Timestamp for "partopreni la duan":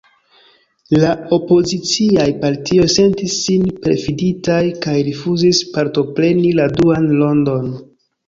5.75-7.07